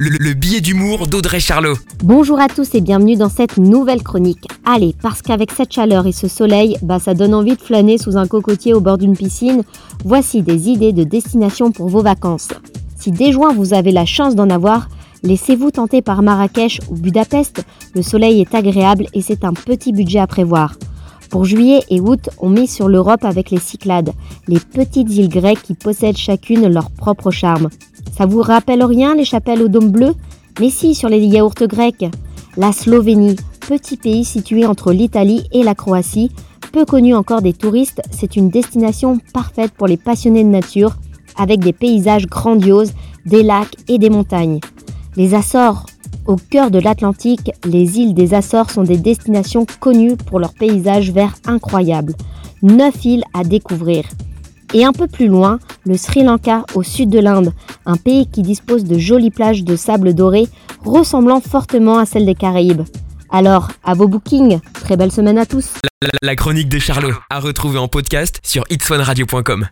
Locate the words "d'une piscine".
8.96-9.64